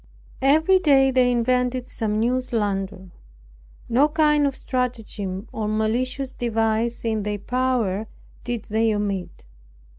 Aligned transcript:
Every 0.41 0.79
day 0.79 1.11
then 1.11 1.27
invented 1.27 1.87
some 1.87 2.19
new 2.19 2.41
slander. 2.41 3.11
No 3.87 4.07
kind 4.09 4.47
of 4.47 4.55
stratagem, 4.55 5.47
or 5.51 5.67
malicious 5.67 6.33
device 6.33 7.05
in 7.05 7.21
their 7.21 7.37
power, 7.37 8.07
did 8.43 8.65
they 8.71 8.95
omit. 8.95 9.45